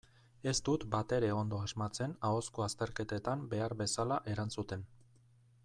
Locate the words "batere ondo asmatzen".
0.95-2.15